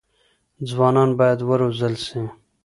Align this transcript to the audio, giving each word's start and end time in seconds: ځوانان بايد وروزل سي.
ځوانان 0.69 1.09
بايد 1.19 1.39
وروزل 1.49 1.93
سي. 2.05 2.21